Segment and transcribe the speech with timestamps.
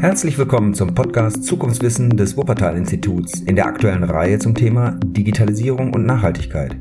[0.00, 6.06] Herzlich willkommen zum Podcast Zukunftswissen des Wuppertal-Instituts in der aktuellen Reihe zum Thema Digitalisierung und
[6.06, 6.76] Nachhaltigkeit.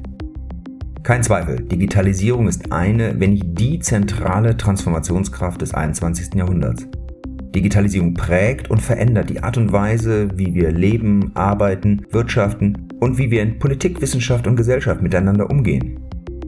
[1.02, 6.36] Kein Zweifel, Digitalisierung ist eine, wenn nicht die zentrale Transformationskraft des 21.
[6.36, 6.86] Jahrhunderts.
[7.56, 13.32] Digitalisierung prägt und verändert die Art und Weise, wie wir leben, arbeiten, wirtschaften und wie
[13.32, 16.00] wir in Politik, Wissenschaft und Gesellschaft miteinander umgehen.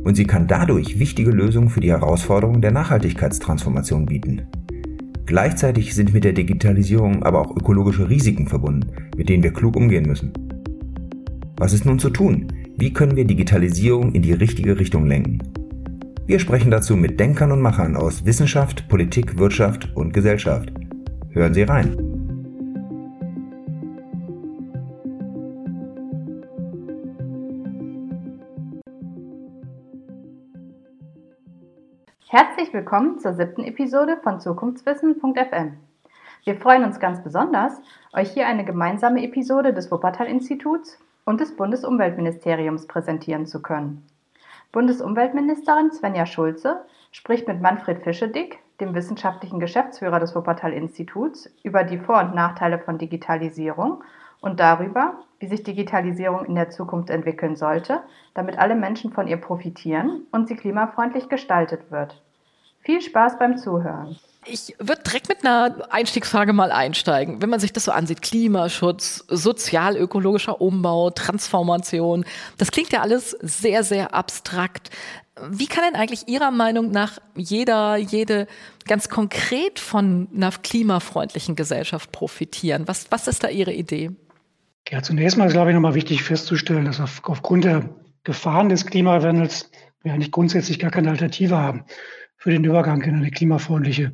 [0.04, 4.43] Und sie kann dadurch wichtige Lösungen für die Herausforderungen der Nachhaltigkeitstransformation bieten.
[5.29, 10.07] Gleichzeitig sind mit der Digitalisierung aber auch ökologische Risiken verbunden, mit denen wir klug umgehen
[10.07, 10.33] müssen.
[11.55, 12.47] Was ist nun zu tun?
[12.77, 15.38] Wie können wir Digitalisierung in die richtige Richtung lenken?
[16.25, 20.73] Wir sprechen dazu mit Denkern und Machern aus Wissenschaft, Politik, Wirtschaft und Gesellschaft.
[21.30, 22.09] Hören Sie rein.
[32.31, 35.77] Herzlich willkommen zur siebten Episode von Zukunftswissen.fm.
[36.43, 37.81] Wir freuen uns ganz besonders,
[38.13, 44.05] euch hier eine gemeinsame Episode des Wuppertal-Instituts und des Bundesumweltministeriums präsentieren zu können.
[44.71, 52.19] Bundesumweltministerin Svenja Schulze spricht mit Manfred Fischedick, dem wissenschaftlichen Geschäftsführer des Wuppertal-Instituts, über die Vor-
[52.19, 54.03] und Nachteile von Digitalisierung
[54.42, 58.02] und darüber, wie sich Digitalisierung in der Zukunft entwickeln sollte,
[58.34, 62.22] damit alle Menschen von ihr profitieren und sie klimafreundlich gestaltet wird.
[62.82, 64.17] Viel Spaß beim Zuhören.
[64.45, 67.42] Ich würde direkt mit einer Einstiegsfrage mal einsteigen.
[67.42, 72.23] Wenn man sich das so ansieht, Klimaschutz, sozial-ökologischer Umbau, Transformation,
[72.58, 74.92] das klingt ja alles sehr, sehr abstrakt.
[75.50, 78.48] Wie kann denn eigentlich Ihrer Meinung nach jeder, jede
[78.88, 82.88] ganz konkret von einer klimafreundlichen Gesellschaft profitieren?
[82.88, 84.12] Was, was ist da Ihre Idee?
[84.88, 87.89] Ja, zunächst mal ist, glaube ich, nochmal wichtig festzustellen, dass auf, aufgrund der
[88.23, 89.71] Gefahren des Klimawandels
[90.02, 91.86] wir eigentlich grundsätzlich gar keine Alternative haben
[92.38, 94.13] für den Übergang in eine klimafreundliche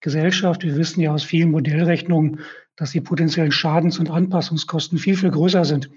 [0.00, 0.62] Gesellschaft.
[0.64, 2.40] Wir wissen ja aus vielen Modellrechnungen,
[2.76, 5.90] dass die potenziellen Schadens- und Anpassungskosten viel, viel größer sind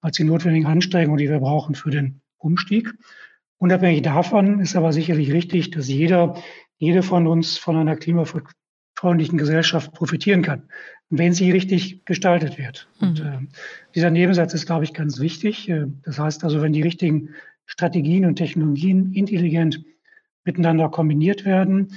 [0.00, 2.94] als die notwendigen Anstrengungen, die wir brauchen für den Umstieg.
[3.58, 6.40] Unabhängig davon ist aber sicherlich richtig, dass jeder,
[6.76, 7.96] jede von uns von einer
[8.98, 10.64] klimafreundlichen Gesellschaft profitieren kann,
[11.08, 12.88] wenn sie richtig gestaltet wird.
[13.00, 13.08] Mhm.
[13.08, 13.38] Und äh,
[13.94, 15.68] dieser Nebensatz ist, glaube ich, ganz wichtig.
[15.68, 17.30] Äh, das heißt also, wenn die richtigen
[17.66, 19.84] Strategien und Technologien intelligent
[20.44, 21.88] miteinander kombiniert werden,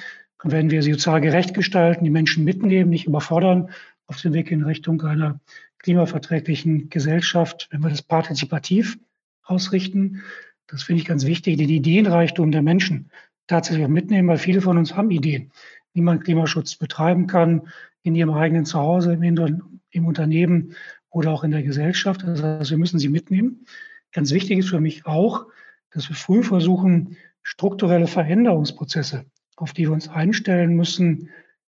[0.41, 3.69] dann werden wir sie sozial gerecht gestalten, die Menschen mitnehmen, nicht überfordern
[4.07, 5.39] auf dem Weg in Richtung einer
[5.79, 8.99] klimaverträglichen Gesellschaft, wenn wir das partizipativ
[9.43, 10.21] ausrichten.
[10.67, 13.09] Das finde ich ganz wichtig, den Ideenreichtum der Menschen
[13.47, 15.51] tatsächlich auch mitnehmen, weil viele von uns haben Ideen
[15.93, 17.67] wie man Klimaschutz betreiben kann,
[18.03, 20.75] in ihrem eigenen Zuhause, im, im Unternehmen
[21.09, 22.23] oder auch in der Gesellschaft.
[22.23, 23.65] Das heißt, wir müssen sie mitnehmen.
[24.11, 25.45] Ganz wichtig ist für mich auch,
[25.91, 29.25] dass wir früh versuchen, strukturelle Veränderungsprozesse,
[29.57, 31.29] auf die wir uns einstellen müssen,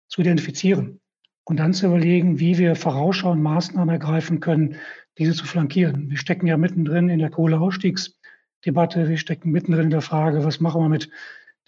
[0.09, 1.01] zu identifizieren
[1.45, 4.77] und dann zu überlegen, wie wir vorausschauend Maßnahmen ergreifen können,
[5.19, 6.11] diese zu flankieren.
[6.11, 10.83] Wir stecken ja mittendrin in der Kohleausstiegsdebatte, wir stecken mittendrin in der Frage, was machen
[10.83, 11.11] wir mit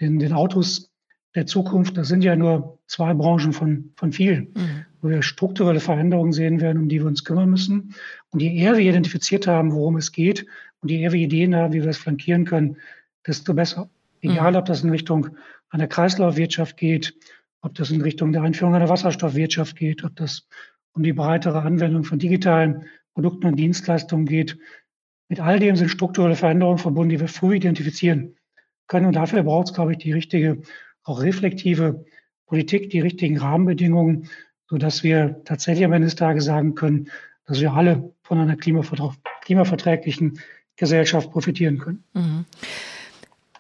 [0.01, 0.91] den, den Autos
[1.35, 4.85] der Zukunft, das sind ja nur zwei Branchen von, von vielen, mhm.
[5.01, 7.95] wo wir strukturelle Veränderungen sehen werden, um die wir uns kümmern müssen.
[8.31, 10.47] Und je eher wir identifiziert haben, worum es geht,
[10.81, 12.77] und je eher wir Ideen haben, wie wir es flankieren können,
[13.27, 13.91] desto besser.
[14.21, 14.57] Egal, mhm.
[14.59, 15.29] ob das in Richtung
[15.71, 17.15] einer Kreislaufwirtschaft geht,
[17.61, 20.49] ob das in Richtung der Einführung einer Wasserstoffwirtschaft geht, ob das
[20.93, 24.59] um die breitere Anwendung von digitalen Produkten und Dienstleistungen geht.
[25.29, 28.37] Mit all dem sind strukturelle Veränderungen verbunden, die wir früh identifizieren
[28.87, 29.07] können.
[29.07, 30.63] Und dafür braucht es, glaube ich, die richtige
[31.05, 32.05] auch reflektive
[32.47, 34.29] Politik, die richtigen Rahmenbedingungen,
[34.69, 37.11] sodass wir tatsächlich am Ende des Tages sagen können,
[37.47, 40.39] dass wir alle von einer klimaverträglichen
[40.77, 42.05] Gesellschaft profitieren können.
[42.15, 42.45] Mhm.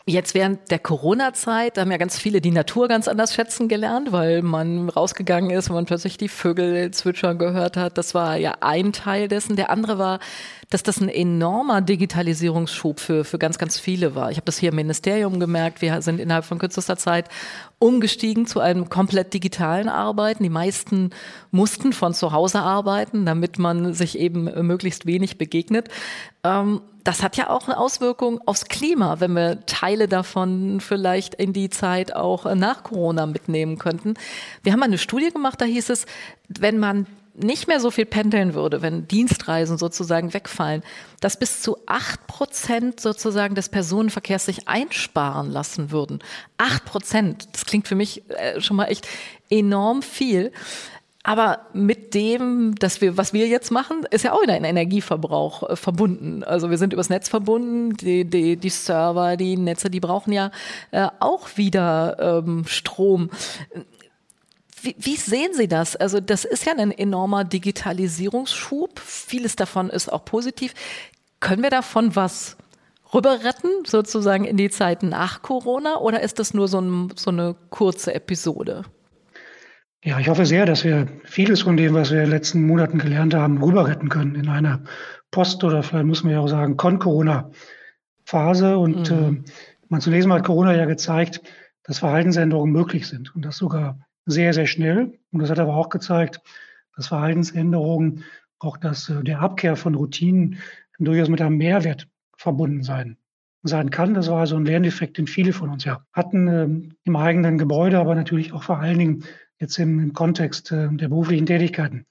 [0.09, 4.41] Jetzt während der Corona-Zeit haben ja ganz viele die Natur ganz anders schätzen gelernt, weil
[4.41, 7.99] man rausgegangen ist man plötzlich die Vögel zwitschern gehört hat.
[7.99, 9.55] Das war ja ein Teil dessen.
[9.55, 10.19] Der andere war,
[10.71, 14.31] dass das ein enormer Digitalisierungsschub für, für ganz, ganz viele war.
[14.31, 15.83] Ich habe das hier im Ministerium gemerkt.
[15.83, 17.29] Wir sind innerhalb von kürzester Zeit
[17.79, 20.43] umgestiegen zu einem komplett digitalen Arbeiten.
[20.43, 21.11] Die meisten
[21.51, 25.89] mussten von zu Hause arbeiten, damit man sich eben möglichst wenig begegnet.
[26.45, 31.55] Ähm, das hat ja auch eine Auswirkung aufs Klima, wenn wir Teile davon vielleicht in
[31.55, 34.13] die Zeit auch nach Corona mitnehmen könnten.
[34.63, 36.05] Wir haben eine Studie gemacht, da hieß es,
[36.51, 40.83] wenn man nicht mehr so viel pendeln würde, wenn Dienstreisen sozusagen wegfallen,
[41.21, 46.19] dass bis zu acht Prozent sozusagen des Personenverkehrs sich einsparen lassen würden.
[46.59, 49.09] Acht Prozent, das klingt für mich äh, schon mal echt
[49.49, 50.53] enorm viel.
[51.29, 55.69] Aber mit dem, dass wir, was wir jetzt machen, ist ja auch wieder ein Energieverbrauch
[55.69, 56.43] äh, verbunden.
[56.43, 60.51] Also wir sind übers Netz verbunden, die, die, die Server, die Netze, die brauchen ja
[60.91, 63.29] äh, auch wieder ähm, Strom.
[64.81, 65.97] Wie, wie, sehen Sie das?
[65.97, 68.99] Also das ist ja ein enormer Digitalisierungsschub.
[68.99, 70.73] Vieles davon ist auch positiv.
[71.41, 72.57] Können wir davon was
[73.13, 77.31] rüber retten, sozusagen in die Zeit nach Corona, oder ist das nur so, ein, so
[77.31, 78.85] eine kurze Episode?
[80.09, 82.97] Ja, ich hoffe sehr, dass wir vieles von dem, was wir in den letzten Monaten
[82.97, 84.83] gelernt haben, rüber retten können in einer
[85.31, 88.79] Post- oder vielleicht muss man ja auch sagen, Con-Corona-Phase.
[88.79, 89.45] Und mhm.
[89.45, 89.51] äh,
[89.91, 91.43] man zunächst mal hat Corona ja gezeigt,
[91.83, 95.13] dass Verhaltensänderungen möglich sind und das sogar sehr, sehr schnell.
[95.31, 96.41] Und das hat aber auch gezeigt,
[96.97, 98.25] dass Verhaltensänderungen,
[98.61, 100.57] auch das, äh, der Abkehr von Routinen
[100.99, 103.19] durchaus mit einem Mehrwert verbunden sein,
[103.63, 104.15] sein kann.
[104.15, 106.67] Das war also ein Lerneffekt, den viele von uns ja hatten äh,
[107.05, 109.25] im eigenen Gebäude, aber natürlich auch vor allen Dingen
[109.59, 112.07] jetzt im, im Kontext äh, der beruflichen Tätigkeiten,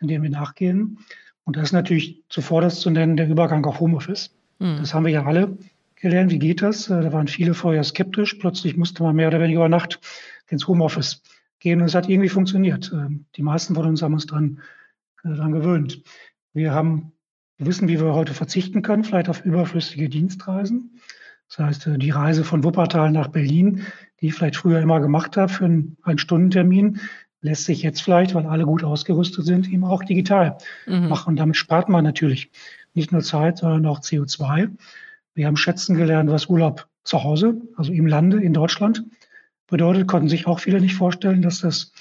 [0.00, 0.98] in denen wir nachgehen.
[1.44, 4.34] Und das ist natürlich zuvorderst zu nennen der Übergang auf Homeoffice.
[4.58, 4.78] Mhm.
[4.78, 5.58] Das haben wir ja alle
[5.96, 6.30] gelernt.
[6.30, 6.88] Wie geht das?
[6.88, 8.34] Äh, da waren viele vorher skeptisch.
[8.34, 10.00] Plötzlich musste man mehr oder weniger über Nacht
[10.48, 11.22] ins Homeoffice
[11.58, 12.90] gehen und es hat irgendwie funktioniert.
[12.92, 14.60] Ähm, die meisten von uns haben uns dran,
[15.24, 16.02] äh, dran gewöhnt.
[16.52, 17.12] Wir haben
[17.56, 21.00] wir wissen, wie wir heute verzichten können, vielleicht auf überflüssige Dienstreisen.
[21.48, 23.82] Das heißt, äh, die Reise von Wuppertal nach Berlin,
[24.24, 26.98] die ich vielleicht früher immer gemacht habe für einen, einen Stundentermin,
[27.42, 30.56] lässt sich jetzt vielleicht, weil alle gut ausgerüstet sind, eben auch digital
[30.86, 31.08] mhm.
[31.10, 31.32] machen.
[31.32, 32.50] Und damit spart man natürlich
[32.94, 34.70] nicht nur Zeit, sondern auch CO2.
[35.34, 39.04] Wir haben schätzen gelernt, was Urlaub zu Hause, also im Lande in Deutschland,
[39.66, 40.08] bedeutet.
[40.08, 41.92] Konnten sich auch viele nicht vorstellen, dass das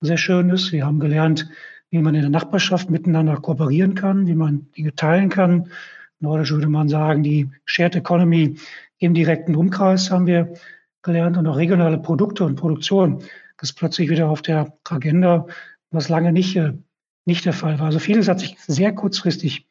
[0.00, 0.72] sehr schön ist.
[0.72, 1.48] Wir haben gelernt,
[1.90, 5.68] wie man in der Nachbarschaft miteinander kooperieren kann, wie man Dinge teilen kann.
[6.18, 8.56] Nordisch würde man sagen, die Shared Economy
[8.98, 10.54] im direkten Umkreis haben wir
[11.02, 13.22] gelernt und auch regionale Produkte und Produktion
[13.60, 15.46] ist plötzlich wieder auf der Agenda,
[15.90, 16.74] was lange nicht, äh,
[17.24, 17.86] nicht der Fall war.
[17.86, 19.66] Also vieles hat sich sehr kurzfristig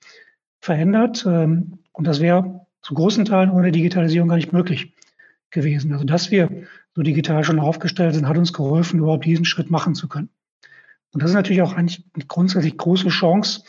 [0.59, 4.93] verändert ähm, und das wäre zu großen Teilen ohne Digitalisierung gar nicht möglich
[5.49, 5.93] gewesen.
[5.93, 6.49] Also dass wir
[6.95, 10.29] so digital schon aufgestellt sind, hat uns geholfen, überhaupt diesen Schritt machen zu können.
[11.13, 13.63] Und das ist natürlich auch eigentlich eine grundsätzlich große Chance,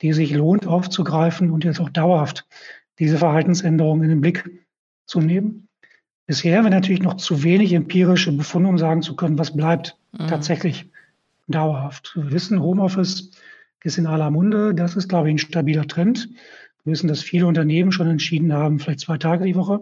[0.00, 2.46] die sich lohnt aufzugreifen und jetzt auch dauerhaft
[2.98, 4.66] diese Verhaltensänderungen in den Blick
[5.06, 5.67] zu nehmen.
[6.28, 9.96] Bisher haben wir natürlich noch zu wenig empirische Befunde, um sagen zu können, was bleibt
[10.12, 10.28] mhm.
[10.28, 10.88] tatsächlich
[11.48, 12.12] dauerhaft.
[12.14, 13.32] Wir wissen, Homeoffice
[13.82, 14.74] ist in aller Munde.
[14.74, 16.28] Das ist, glaube ich, ein stabiler Trend.
[16.84, 19.80] Wir wissen, dass viele Unternehmen schon entschieden haben, vielleicht zwei Tage die Woche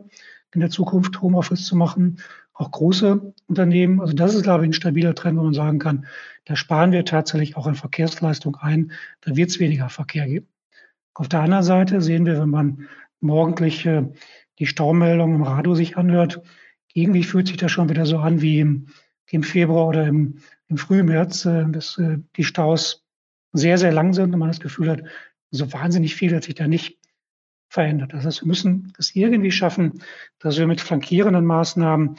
[0.55, 2.19] in der Zukunft Homeoffice zu machen
[2.59, 4.01] auch große Unternehmen.
[4.01, 6.07] Also das ist, glaube ich, ein stabiler Trend, wo man sagen kann,
[6.47, 10.49] da sparen wir tatsächlich auch an Verkehrsleistung ein, da wird es weniger Verkehr geben.
[11.13, 12.89] Auf der anderen Seite sehen wir, wenn man
[13.21, 14.05] morgendlich äh,
[14.59, 16.41] die Staumeldung im Radio sich anhört,
[16.93, 18.89] irgendwie fühlt sich das schon wieder so an wie im,
[19.31, 20.39] im Februar oder im,
[20.69, 23.05] im Frühmärz, äh, dass äh, die Staus
[23.53, 25.03] sehr, sehr lang sind und man das Gefühl hat,
[25.51, 26.99] so wahnsinnig viel hat sich da nicht
[27.69, 28.13] verändert.
[28.13, 30.03] Das heißt, wir müssen es irgendwie schaffen,
[30.39, 32.17] dass wir mit flankierenden Maßnahmen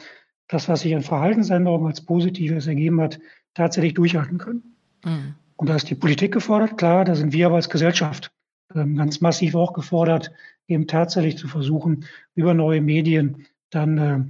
[0.48, 3.18] das, was sich an Verhaltensänderungen als Positives ergeben hat,
[3.54, 4.76] tatsächlich durchhalten können.
[5.04, 5.34] Mhm.
[5.56, 8.30] Und da ist die Politik gefordert, klar, da sind wir aber als Gesellschaft
[8.74, 10.30] ähm, ganz massiv auch gefordert,
[10.68, 12.04] eben tatsächlich zu versuchen,
[12.34, 14.24] über neue Medien dann äh,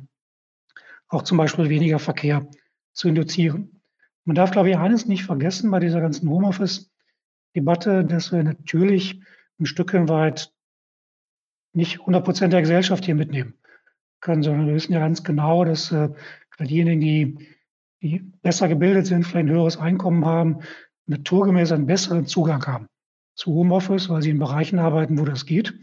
[1.08, 2.46] auch zum Beispiel weniger Verkehr
[2.92, 3.80] zu induzieren.
[4.24, 9.20] Man darf, glaube ich, eines nicht vergessen bei dieser ganzen Homeoffice-Debatte, dass wir natürlich
[9.58, 10.52] ein Stückchen weit
[11.72, 13.54] nicht 100 Prozent der Gesellschaft hier mitnehmen
[14.20, 16.10] können, sondern wir wissen ja ganz genau, dass äh,
[16.60, 17.48] diejenigen, die,
[18.02, 20.60] die besser gebildet sind, vielleicht ein höheres Einkommen haben,
[21.06, 22.88] naturgemäß einen besseren Zugang haben
[23.34, 25.74] zu Homeoffice, weil sie in Bereichen arbeiten, wo das geht.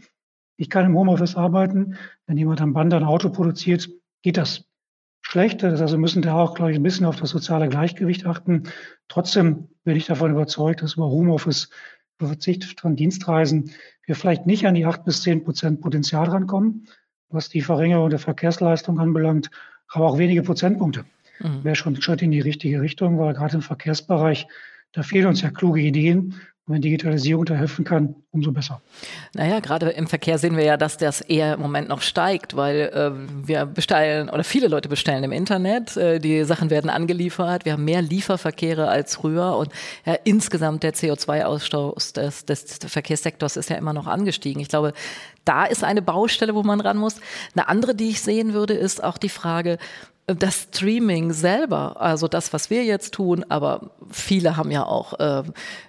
[0.56, 1.96] Ich kann im Homeoffice arbeiten.
[2.26, 3.88] Wenn jemand am Band ein Auto produziert,
[4.22, 4.64] geht das
[5.22, 5.62] schlecht.
[5.62, 8.64] Das wir müssen da auch, glaube ich, ein bisschen auf das soziale Gleichgewicht achten.
[9.08, 11.68] Trotzdem bin ich davon überzeugt, dass über Homeoffice,
[12.18, 13.70] über Verzicht von Dienstreisen,
[14.04, 16.86] wir vielleicht nicht an die acht bis zehn Prozent Potenzial rankommen,
[17.28, 19.50] was die Verringerung der Verkehrsleistung anbelangt,
[19.88, 21.04] aber auch wenige Prozentpunkte.
[21.40, 21.64] Mhm.
[21.64, 24.46] Wäre schon ein Schritt in die richtige Richtung, weil gerade im Verkehrsbereich,
[24.92, 26.34] da fehlen uns ja kluge Ideen.
[26.68, 28.80] Wenn Digitalisierung da helfen kann, umso besser.
[29.34, 32.90] Naja, gerade im Verkehr sehen wir ja, dass das eher im Moment noch steigt, weil
[32.92, 35.96] äh, wir bestellen oder viele Leute bestellen im Internet.
[35.96, 37.66] Äh, die Sachen werden angeliefert.
[37.66, 39.70] Wir haben mehr Lieferverkehre als früher und
[40.04, 44.60] ja, insgesamt der CO2-Ausstoß des, des Verkehrssektors ist ja immer noch angestiegen.
[44.60, 44.92] Ich glaube,
[45.44, 47.20] da ist eine Baustelle, wo man ran muss.
[47.54, 49.78] Eine andere, die ich sehen würde, ist auch die Frage,
[50.26, 55.44] das Streaming selber, also das, was wir jetzt tun, aber viele haben ja auch äh,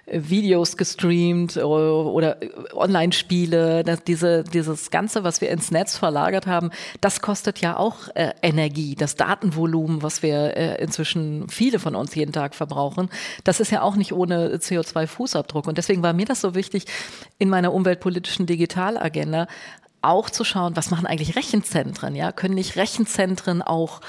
[0.06, 2.36] Videos gestreamt oder, oder
[2.72, 8.32] Online-Spiele, diese, dieses Ganze, was wir ins Netz verlagert haben, das kostet ja auch äh,
[8.40, 8.94] Energie.
[8.94, 13.10] Das Datenvolumen, was wir äh, inzwischen viele von uns jeden Tag verbrauchen,
[13.42, 15.66] das ist ja auch nicht ohne CO2-Fußabdruck.
[15.66, 16.84] Und deswegen war mir das so wichtig,
[17.38, 19.48] in meiner umweltpolitischen Digitalagenda
[20.02, 22.14] auch zu schauen, was machen eigentlich Rechenzentren?
[22.14, 24.00] Ja, können nicht Rechenzentren auch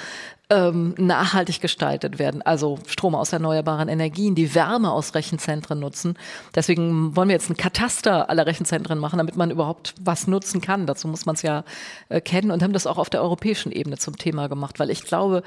[0.51, 6.17] ähm, nachhaltig gestaltet werden, also Strom aus erneuerbaren Energien, die Wärme aus Rechenzentren nutzen.
[6.55, 10.87] Deswegen wollen wir jetzt ein Kataster aller Rechenzentren machen, damit man überhaupt was nutzen kann.
[10.87, 11.63] Dazu muss man es ja
[12.09, 15.03] äh, kennen und haben das auch auf der europäischen Ebene zum Thema gemacht, weil ich
[15.03, 15.43] glaube,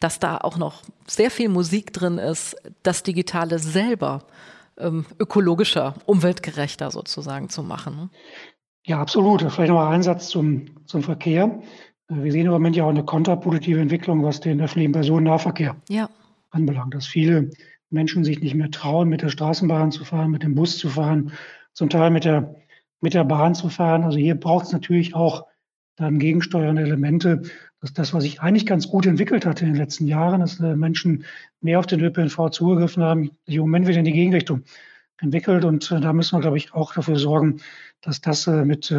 [0.00, 4.24] dass da auch noch sehr viel Musik drin ist, das Digitale selber
[4.76, 8.10] ähm, ökologischer, umweltgerechter sozusagen zu machen.
[8.84, 9.42] Ja, absolut.
[9.42, 11.60] Vielleicht noch ein Satz zum, zum Verkehr.
[12.08, 16.08] Äh, wir sehen im Moment ja auch eine kontrapositive Entwicklung, was den öffentlichen Personennahverkehr ja.
[16.50, 17.50] anbelangt, dass viele
[17.90, 21.32] Menschen sich nicht mehr trauen, mit der Straßenbahn zu fahren, mit dem Bus zu fahren,
[21.72, 22.56] zum Teil mit der,
[23.00, 24.02] mit der Bahn zu fahren.
[24.02, 25.46] Also hier braucht es natürlich auch
[25.96, 27.42] dann gegensteuernde Elemente,
[27.80, 30.74] dass das, was sich eigentlich ganz gut entwickelt hat in den letzten Jahren, dass äh,
[30.74, 31.24] Menschen
[31.60, 34.62] mehr auf den ÖPNV zugegriffen haben, sich im Moment wieder in die Gegenrichtung
[35.18, 35.64] entwickelt.
[35.64, 37.60] Und äh, da müssen wir, glaube ich, auch dafür sorgen,
[38.00, 38.92] dass das mit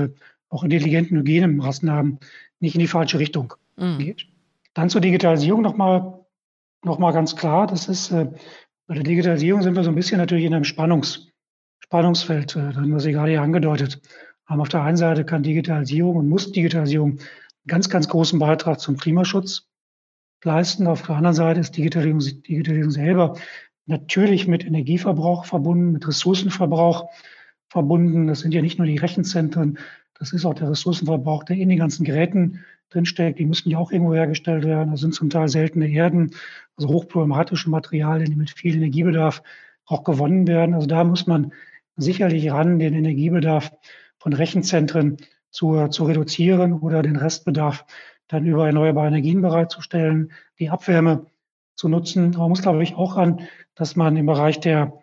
[0.49, 2.19] auch intelligenten Hygienemaßnahmen
[2.59, 3.97] nicht in die falsche Richtung mhm.
[3.97, 4.27] geht.
[4.73, 6.23] Dann zur Digitalisierung nochmal
[6.83, 7.67] noch mal ganz klar.
[7.67, 8.27] Das ist, äh,
[8.87, 11.27] bei der Digitalisierung sind wir so ein bisschen natürlich in einem Spannungs,
[11.79, 14.01] Spannungsfeld, äh, drin, was Sie gerade ja angedeutet
[14.45, 14.61] haben.
[14.61, 17.19] Auf der einen Seite kann Digitalisierung und muss Digitalisierung einen
[17.67, 19.67] ganz, ganz großen Beitrag zum Klimaschutz
[20.43, 20.87] leisten.
[20.87, 23.37] Auf der anderen Seite ist Digitalisierung, Digitalisierung selber
[23.85, 27.09] natürlich mit Energieverbrauch verbunden, mit Ressourcenverbrauch
[27.67, 28.27] verbunden.
[28.27, 29.77] Das sind ja nicht nur die Rechenzentren,
[30.19, 33.39] das ist auch der Ressourcenverbrauch, der in den ganzen Geräten drinsteckt.
[33.39, 34.91] Die müssen ja auch irgendwo hergestellt werden.
[34.91, 36.31] Das sind zum Teil seltene Erden,
[36.77, 39.43] also hochproblematische Materialien, die mit viel Energiebedarf
[39.85, 40.75] auch gewonnen werden.
[40.75, 41.51] Also da muss man
[41.97, 43.71] sicherlich ran, den Energiebedarf
[44.17, 45.17] von Rechenzentren
[45.49, 47.85] zu, zu reduzieren oder den Restbedarf
[48.27, 51.25] dann über erneuerbare Energien bereitzustellen, die Abwärme
[51.75, 52.35] zu nutzen.
[52.35, 53.41] Aber man muss, glaube ich, auch an,
[53.75, 54.93] dass man im Bereich der,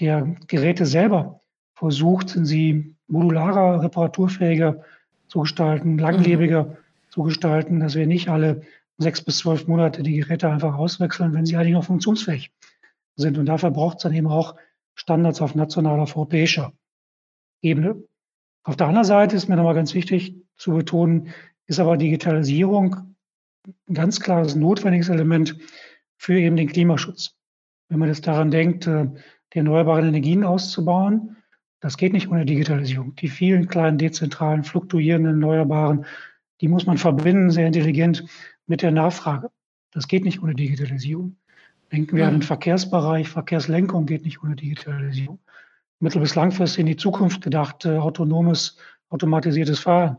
[0.00, 1.40] der Geräte selber
[1.74, 4.84] versucht, sie modularer, reparaturfähiger
[5.28, 6.76] zu gestalten, langlebiger mhm.
[7.10, 8.62] zu gestalten, dass wir nicht alle
[8.98, 12.52] sechs bis zwölf Monate die Geräte einfach auswechseln, wenn sie eigentlich noch funktionsfähig
[13.16, 13.38] sind.
[13.38, 14.56] Und dafür braucht es dann eben auch
[14.94, 16.72] Standards auf nationaler, auf europäischer
[17.62, 18.02] Ebene.
[18.62, 21.28] Auf der anderen Seite ist mir nochmal ganz wichtig zu betonen,
[21.66, 23.16] ist aber Digitalisierung
[23.88, 25.56] ein ganz klares notwendiges Element
[26.20, 27.34] für eben den Klimaschutz.
[27.88, 29.06] Wenn man jetzt daran denkt, äh,
[29.54, 31.38] die erneuerbaren Energien auszubauen,
[31.80, 33.14] das geht nicht ohne Digitalisierung.
[33.14, 36.04] Die vielen kleinen dezentralen, fluktuierenden, erneuerbaren,
[36.60, 38.26] die muss man verbinden, sehr intelligent
[38.66, 39.50] mit der Nachfrage.
[39.92, 41.36] Das geht nicht ohne Digitalisierung.
[41.90, 43.26] Denken wir an den Verkehrsbereich.
[43.26, 45.38] Verkehrslenkung geht nicht ohne Digitalisierung.
[46.00, 48.76] Mittel- bis langfristig in die Zukunft gedacht, äh, autonomes,
[49.08, 50.18] automatisiertes Fahren.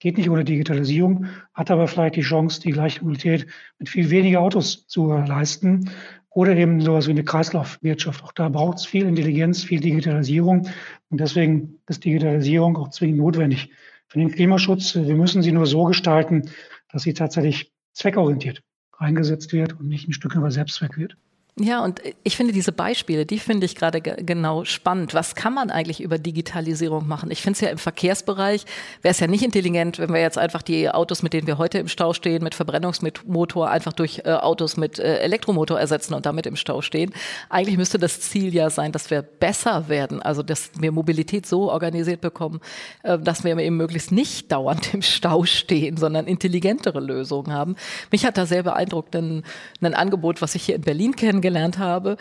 [0.00, 3.46] Geht nicht ohne Digitalisierung, hat aber vielleicht die Chance, die gleiche Mobilität
[3.78, 5.90] mit viel weniger Autos zu leisten.
[6.30, 8.24] Oder eben sowas wie eine Kreislaufwirtschaft.
[8.24, 10.68] Auch da braucht es viel Intelligenz, viel Digitalisierung.
[11.10, 13.70] Und deswegen ist Digitalisierung auch zwingend notwendig
[14.06, 14.94] für den Klimaschutz.
[14.94, 16.48] Wir müssen sie nur so gestalten,
[16.90, 18.62] dass sie tatsächlich zweckorientiert
[18.96, 21.16] eingesetzt wird und nicht ein Stück über Selbstzweck wird.
[21.58, 25.14] Ja, und ich finde diese Beispiele, die finde ich gerade genau spannend.
[25.14, 27.30] Was kann man eigentlich über Digitalisierung machen?
[27.30, 28.64] Ich finde es ja im Verkehrsbereich,
[29.02, 31.78] wäre es ja nicht intelligent, wenn wir jetzt einfach die Autos, mit denen wir heute
[31.78, 36.46] im Stau stehen, mit Verbrennungsmotor einfach durch äh, Autos mit äh, Elektromotor ersetzen und damit
[36.46, 37.12] im Stau stehen.
[37.48, 41.70] Eigentlich müsste das Ziel ja sein, dass wir besser werden, also dass wir Mobilität so
[41.70, 42.60] organisiert bekommen,
[43.02, 47.76] äh, dass wir eben möglichst nicht dauernd im Stau stehen, sondern intelligentere Lösungen haben.
[48.12, 49.42] Mich hat da sehr beeindruckt ein,
[49.82, 52.16] ein Angebot, was ich hier in Berlin kenne kennengelernt habe,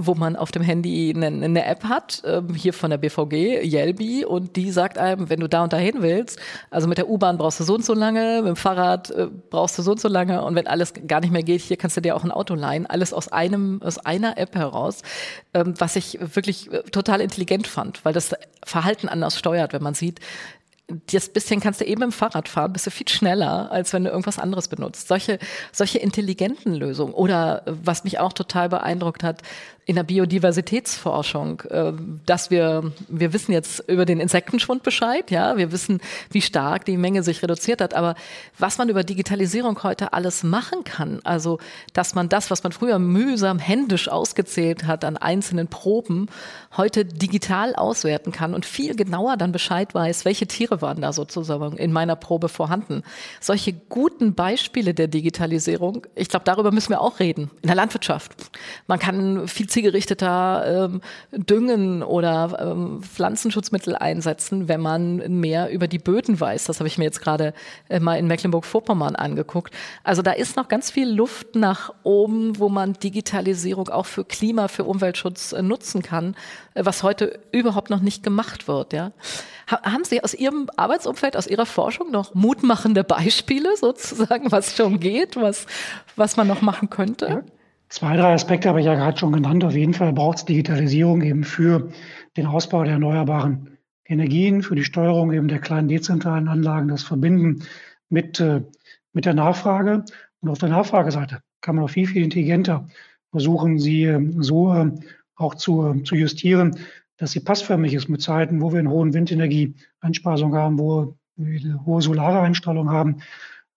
[0.00, 4.24] wo man auf dem Handy eine, eine App hat, äh, hier von der BVG, Yelby,
[4.24, 6.38] und die sagt einem, wenn du da und dahin willst,
[6.70, 9.76] also mit der U-Bahn brauchst du so und so lange, mit dem Fahrrad äh, brauchst
[9.76, 12.00] du so und so lange und wenn alles gar nicht mehr geht, hier kannst du
[12.00, 15.02] dir auch ein Auto leihen, alles aus einem, aus einer App heraus,
[15.52, 19.94] ähm, was ich wirklich äh, total intelligent fand, weil das Verhalten anders steuert, wenn man
[19.94, 20.20] sieht,
[20.88, 24.10] das bisschen kannst du eben im Fahrrad fahren, bist du viel schneller, als wenn du
[24.10, 25.08] irgendwas anderes benutzt.
[25.08, 25.38] Solche,
[25.70, 27.12] solche intelligenten Lösungen.
[27.12, 29.42] Oder was mich auch total beeindruckt hat,
[29.88, 31.94] in der Biodiversitätsforschung, äh,
[32.26, 36.98] dass wir, wir wissen jetzt über den Insektenschwund Bescheid, ja, wir wissen, wie stark die
[36.98, 38.14] Menge sich reduziert hat, aber
[38.58, 41.58] was man über Digitalisierung heute alles machen kann, also,
[41.94, 46.26] dass man das, was man früher mühsam händisch ausgezählt hat an einzelnen Proben,
[46.76, 51.78] heute digital auswerten kann und viel genauer dann Bescheid weiß, welche Tiere waren da sozusagen
[51.78, 53.04] in meiner Probe vorhanden.
[53.40, 57.50] Solche guten Beispiele der Digitalisierung, ich glaube, darüber müssen wir auch reden.
[57.62, 58.32] In der Landwirtschaft.
[58.86, 66.00] Man kann viel zielgerichteter ähm, düngen oder ähm, Pflanzenschutzmittel einsetzen, wenn man mehr über die
[66.00, 66.64] Böden weiß.
[66.64, 67.54] Das habe ich mir jetzt gerade
[67.88, 69.72] äh, mal in Mecklenburg-Vorpommern angeguckt.
[70.02, 74.66] Also da ist noch ganz viel Luft nach oben, wo man Digitalisierung auch für Klima,
[74.66, 76.34] für Umweltschutz äh, nutzen kann,
[76.74, 78.92] äh, was heute überhaupt noch nicht gemacht wird.
[78.92, 79.12] Ja.
[79.68, 85.36] Haben Sie aus Ihrem Arbeitsumfeld, aus Ihrer Forschung noch mutmachende Beispiele sozusagen, was schon geht,
[85.36, 85.66] was,
[86.16, 87.26] was man noch machen könnte?
[87.28, 87.57] Ja.
[87.88, 89.64] Zwei, drei Aspekte habe ich ja gerade schon genannt.
[89.64, 91.90] Auf jeden Fall braucht es Digitalisierung eben für
[92.36, 97.64] den Ausbau der erneuerbaren Energien, für die Steuerung eben der kleinen dezentralen Anlagen, das Verbinden
[98.10, 98.62] mit, äh,
[99.12, 100.04] mit der Nachfrage.
[100.40, 102.88] Und auf der Nachfrageseite kann man auch viel, viel intelligenter
[103.30, 104.90] versuchen, sie äh, so äh,
[105.36, 106.78] auch zu, äh, zu justieren,
[107.16, 111.86] dass sie passförmig ist mit Zeiten, wo wir eine hohe Windenergieeinspeisung haben, wo wir eine
[111.86, 113.22] hohe solare Einstrahlung haben,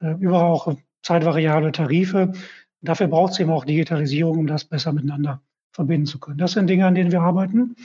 [0.01, 2.34] äh, überall auch zeitvariable Tarife.
[2.82, 6.38] Dafür braucht es eben auch Digitalisierung, um das besser miteinander verbinden zu können.
[6.38, 7.76] Das sind Dinge, an denen wir arbeiten.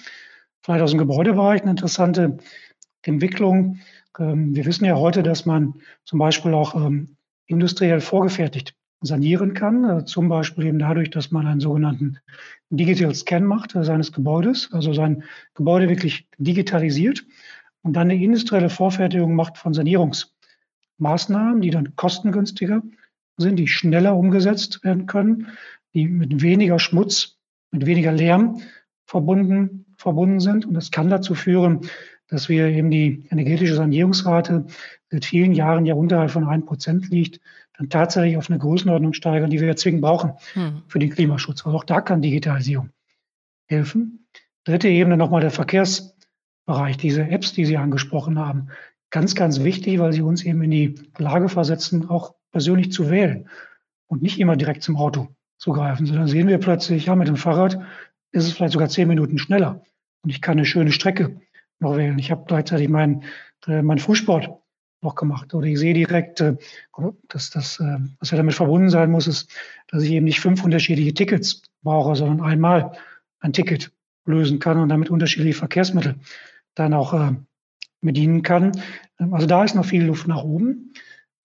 [0.62, 2.38] Vielleicht aus dem Gebäudebereich eine interessante
[3.02, 3.78] Entwicklung.
[4.18, 5.74] Ähm, wir wissen ja heute, dass man
[6.04, 11.46] zum Beispiel auch ähm, industriell vorgefertigt sanieren kann, äh, zum Beispiel eben dadurch, dass man
[11.46, 12.18] einen sogenannten
[12.70, 15.22] Digital Scan macht äh, seines Gebäudes, also sein
[15.54, 17.24] Gebäude wirklich digitalisiert
[17.82, 22.82] und dann eine industrielle Vorfertigung macht von Sanierungsmaßnahmen, die dann kostengünstiger
[23.36, 25.48] sind, die schneller umgesetzt werden können,
[25.94, 27.38] die mit weniger Schmutz,
[27.70, 28.60] mit weniger Lärm
[29.04, 30.66] verbunden, verbunden sind.
[30.66, 31.80] Und das kann dazu führen,
[32.28, 34.66] dass wir eben die energetische Sanierungsrate
[35.10, 37.40] seit vielen Jahren ja unterhalb von 1 Prozent liegt,
[37.76, 40.82] dann tatsächlich auf eine Größenordnung steigern, die wir ja zwingend brauchen hm.
[40.88, 41.64] für den Klimaschutz.
[41.64, 42.90] Also auch da kann Digitalisierung
[43.66, 44.26] helfen.
[44.64, 48.68] Dritte Ebene nochmal der Verkehrsbereich, diese Apps, die Sie angesprochen haben.
[49.10, 53.50] Ganz, ganz wichtig, weil sie uns eben in die Lage versetzen, auch persönlich zu wählen
[54.06, 57.36] und nicht immer direkt zum Auto zu greifen, sondern sehen wir plötzlich, ja, mit dem
[57.36, 57.78] Fahrrad
[58.32, 59.82] ist es vielleicht sogar zehn Minuten schneller
[60.22, 61.38] und ich kann eine schöne Strecke
[61.80, 62.18] noch wählen.
[62.18, 63.24] Ich habe gleichzeitig meinen
[63.66, 64.48] äh, mein Fußsport
[65.02, 65.52] noch gemacht.
[65.52, 66.56] Oder ich sehe direkt, äh,
[67.28, 69.50] dass das, äh, was ja damit verbunden sein muss, ist,
[69.88, 72.92] dass ich eben nicht fünf unterschiedliche Tickets brauche, sondern einmal
[73.40, 73.92] ein Ticket
[74.24, 76.14] lösen kann und damit unterschiedliche Verkehrsmittel
[76.74, 77.34] dann auch äh,
[78.00, 78.72] bedienen kann.
[79.18, 80.94] Also da ist noch viel Luft nach oben.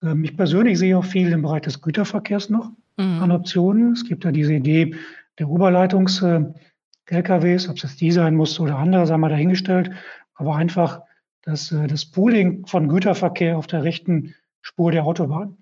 [0.02, 3.22] Ähm, ich persönlich sehe auch viel im Bereich des Güterverkehrs noch mhm.
[3.22, 3.92] an Optionen.
[3.92, 4.96] Es gibt ja diese Idee
[5.38, 9.90] der Oberleitungs-LKWs, ob es jetzt die sein muss oder andere, sei mal dahingestellt,
[10.34, 11.02] aber einfach
[11.42, 15.56] das, äh, das Pooling von Güterverkehr auf der rechten Spur der Autobahn.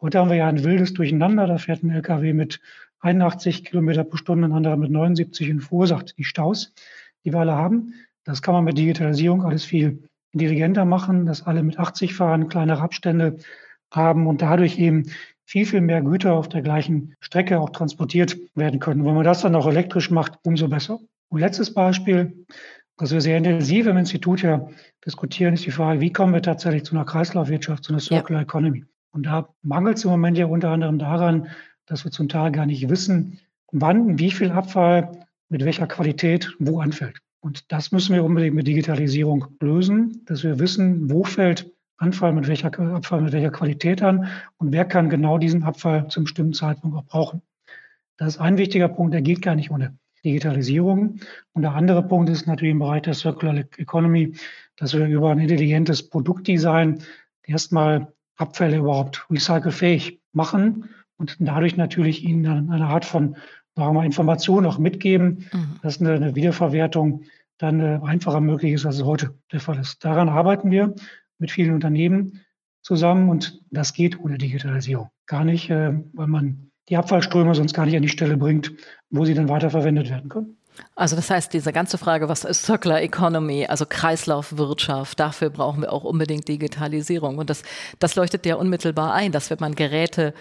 [0.00, 1.46] Heute haben wir ja ein wildes Durcheinander.
[1.46, 2.60] Da fährt ein LKW mit
[3.00, 6.72] 81 Kilometer pro Stunde, ein anderer mit 79 und verursacht die Staus,
[7.24, 7.94] die wir alle haben.
[8.24, 12.82] Das kann man mit Digitalisierung alles viel intelligenter machen, dass alle mit 80 fahren, kleinere
[12.82, 13.38] Abstände
[13.90, 15.10] haben und dadurch eben
[15.44, 19.04] viel, viel mehr Güter auf der gleichen Strecke auch transportiert werden können.
[19.04, 21.00] wenn man das dann auch elektrisch macht, umso besser.
[21.30, 22.44] Und letztes Beispiel,
[22.98, 24.68] was wir sehr intensiv im Institut ja
[25.06, 28.44] diskutieren, ist die Frage, wie kommen wir tatsächlich zu einer Kreislaufwirtschaft, zu einer Circular ja.
[28.44, 28.84] Economy?
[29.10, 31.48] Und da mangelt es im Moment ja unter anderem daran,
[31.86, 33.40] dass wir zum Teil gar nicht wissen,
[33.72, 37.20] wann, wie viel Abfall mit welcher Qualität wo anfällt.
[37.40, 42.48] Und das müssen wir unbedingt mit Digitalisierung lösen, dass wir wissen, wo fällt Anfall mit
[42.48, 46.96] welcher, Abfall mit welcher Qualität an und wer kann genau diesen Abfall zum bestimmten Zeitpunkt
[46.96, 47.42] auch brauchen.
[48.16, 51.20] Das ist ein wichtiger Punkt, der geht gar nicht ohne Digitalisierung.
[51.52, 54.34] Und der andere Punkt ist natürlich im Bereich der Circular Economy,
[54.76, 57.02] dass wir über ein intelligentes Produktdesign
[57.44, 63.36] erstmal Abfälle überhaupt recycelfähig machen und dadurch natürlich ihnen eine Art von
[63.74, 65.76] sagen wir, Information auch mitgeben, mhm.
[65.82, 67.22] dass eine, eine, Wiederverwertung
[67.58, 70.04] dann äh, einfacher möglich ist, als es heute der Fall ist.
[70.04, 70.94] Daran arbeiten wir
[71.38, 72.44] mit vielen Unternehmen
[72.82, 75.10] zusammen und das geht ohne Digitalisierung.
[75.26, 78.72] Gar nicht, äh, weil man die Abfallströme sonst gar nicht an die Stelle bringt,
[79.10, 80.56] wo sie dann weiterverwendet werden können.
[80.94, 85.92] Also das heißt, diese ganze Frage, was ist Circular Economy, also Kreislaufwirtschaft, dafür brauchen wir
[85.92, 87.38] auch unbedingt Digitalisierung.
[87.38, 87.62] Und das,
[87.98, 90.34] das leuchtet ja unmittelbar ein, dass wenn man Geräte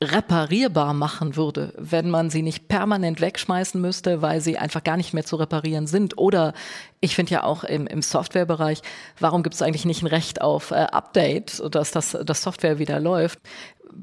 [0.00, 5.12] reparierbar machen würde, wenn man sie nicht permanent wegschmeißen müsste, weil sie einfach gar nicht
[5.12, 6.16] mehr zu reparieren sind.
[6.16, 6.54] Oder
[7.00, 8.80] ich finde ja auch im, im Softwarebereich,
[9.18, 13.00] warum gibt es eigentlich nicht ein Recht auf äh, Update, dass das, das Software wieder
[13.00, 13.40] läuft?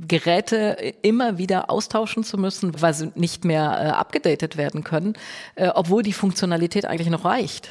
[0.08, 5.14] Geräte immer wieder austauschen zu müssen, weil sie nicht mehr äh, abgedatet werden können,
[5.56, 7.70] äh, obwohl die Funktionalität eigentlich noch reicht,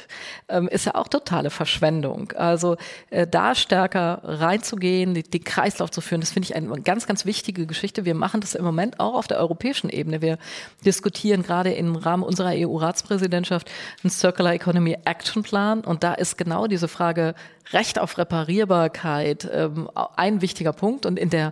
[0.49, 2.31] ähm, ist ja auch totale Verschwendung.
[2.33, 2.77] Also
[3.09, 7.25] äh, da stärker reinzugehen, die, den Kreislauf zu führen, das finde ich eine ganz, ganz
[7.25, 8.05] wichtige Geschichte.
[8.05, 10.21] Wir machen das im Moment auch auf der europäischen Ebene.
[10.21, 10.37] Wir
[10.85, 13.69] diskutieren gerade im Rahmen unserer EU-Ratspräsidentschaft
[14.03, 17.35] einen Circular Economy Action Plan und da ist genau diese Frage
[17.73, 21.51] Recht auf Reparierbarkeit ähm, ein wichtiger Punkt und in der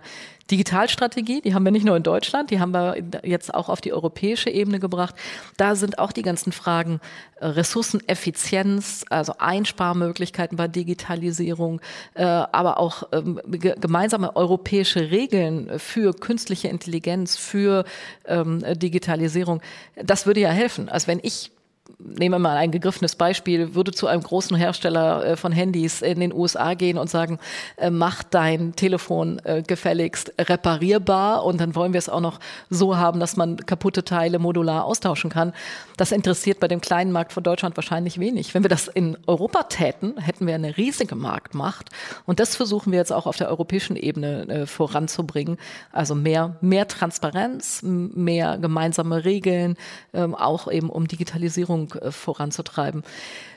[0.50, 3.92] Digitalstrategie, die haben wir nicht nur in Deutschland, die haben wir jetzt auch auf die
[3.92, 5.14] europäische Ebene gebracht.
[5.56, 7.00] Da sind auch die ganzen Fragen
[7.40, 11.80] äh, Ressourceneffizienz, also Einsparmöglichkeiten bei Digitalisierung,
[12.14, 17.84] äh, aber auch ähm, gemeinsame europäische Regeln für künstliche Intelligenz, für
[18.26, 19.62] ähm, Digitalisierung.
[19.96, 20.90] Das würde ja helfen.
[20.90, 21.52] Also wenn ich
[21.98, 26.20] nehmen wir mal ein gegriffenes Beispiel, würde zu einem großen Hersteller äh, von Handys in
[26.20, 27.38] den USA gehen und sagen,
[27.76, 32.96] äh, mach dein Telefon äh, gefälligst reparierbar und dann wollen wir es auch noch so
[32.96, 35.52] haben, dass man kaputte Teile modular austauschen kann.
[35.96, 38.54] Das interessiert bei dem kleinen Markt von Deutschland wahrscheinlich wenig.
[38.54, 41.90] Wenn wir das in Europa täten, hätten wir eine riesige Marktmacht
[42.26, 45.58] und das versuchen wir jetzt auch auf der europäischen Ebene voranzubringen.
[45.92, 49.76] Also mehr, mehr Transparenz, mehr gemeinsame Regeln,
[50.12, 53.02] ähm, auch eben um Digitalisierung äh, voranzutreiben.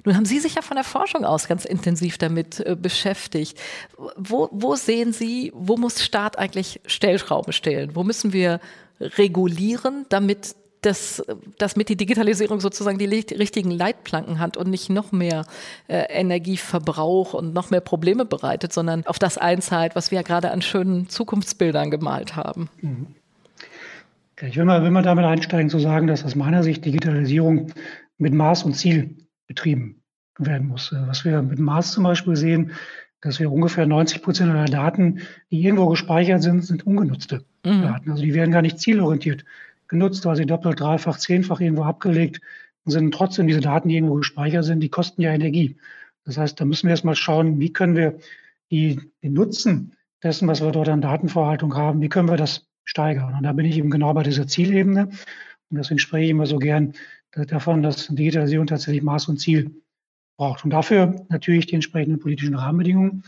[0.04, 3.60] Nun haben Sie sich ja von der Forschung aus ganz intensiv damit äh, beschäftigt.
[4.18, 7.96] Wo, wo sehen Sie, wo muss Staat eigentlich Stellschrauben stellen?
[7.96, 8.60] Wo müssen wir
[9.00, 11.24] regulieren, damit das,
[11.58, 15.46] dass mit die Digitalisierung sozusagen die richtigen Leitplanken hat und nicht noch mehr
[15.88, 20.52] äh, Energieverbrauch und noch mehr Probleme bereitet, sondern auf das einzahlt, was wir ja gerade
[20.52, 22.70] an schönen Zukunftsbildern gemalt haben.
[22.82, 23.08] Mhm.
[24.40, 27.72] Ich will mal, will mal damit einsteigen zu sagen, dass aus meiner Sicht Digitalisierung
[28.18, 29.16] mit Maß und Ziel
[29.48, 30.04] betrieben
[30.38, 30.92] werden muss.
[30.92, 32.72] Äh, was wir mit Maß zum Beispiel sehen,
[33.22, 37.82] dass wir ungefähr 90 Prozent aller Daten, die irgendwo gespeichert sind, sind ungenutzte mhm.
[37.82, 38.12] Daten.
[38.12, 39.44] Also die werden gar nicht zielorientiert
[39.88, 42.42] genutzt, weil sie doppelt, dreifach, zehnfach irgendwo abgelegt
[42.84, 45.78] und sind trotzdem diese Daten, die irgendwo gespeichert sind, die kosten ja Energie.
[46.26, 48.20] Das heißt, da müssen wir erstmal schauen, wie können wir
[48.70, 53.34] die, den Nutzen dessen, was wir dort an Datenverwaltung haben, wie können wir das steigern.
[53.34, 55.10] Und da bin ich eben genau bei dieser Zielebene.
[55.70, 56.94] Und deswegen spreche ich immer so gern
[57.32, 59.84] davon, dass Digitalisierung tatsächlich Maß und Ziel
[60.38, 60.64] braucht.
[60.64, 63.24] Und dafür natürlich die entsprechenden politischen Rahmenbedingungen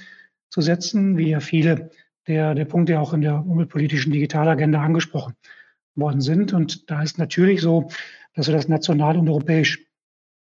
[0.49, 1.91] zu setzen, wie ja viele
[2.27, 5.33] der, der Punkte auch in der umweltpolitischen Digitalagenda angesprochen
[5.95, 6.53] worden sind.
[6.53, 7.89] Und da ist natürlich so,
[8.33, 9.85] dass wir das national und europäisch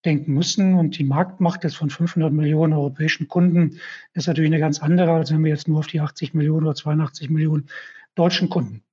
[0.03, 0.75] denken müssen.
[0.75, 3.79] Und die Marktmacht jetzt von 500 Millionen europäischen Kunden
[4.13, 6.75] ist natürlich eine ganz andere, als wenn wir jetzt nur auf die 80 Millionen oder
[6.75, 7.69] 82 Millionen
[8.15, 8.83] deutschen Kunden